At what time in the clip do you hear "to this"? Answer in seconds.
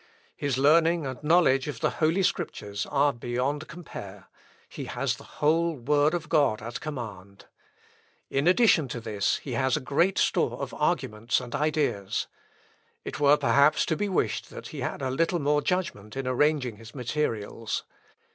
8.87-9.37